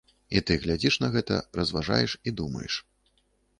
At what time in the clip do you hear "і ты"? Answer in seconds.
0.37-0.55